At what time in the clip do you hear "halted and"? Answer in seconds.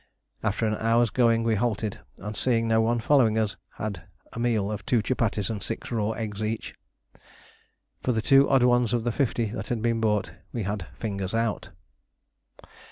1.53-2.35